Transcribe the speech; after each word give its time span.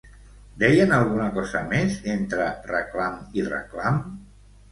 Deien 0.61 0.93
alguna 0.95 1.25
cosa 1.35 1.59
més 1.73 1.99
entre 2.15 2.47
reclam 2.71 3.19
i 3.41 3.47
reclam? 3.53 4.01